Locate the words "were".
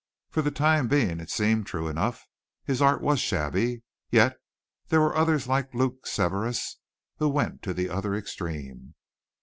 4.99-5.15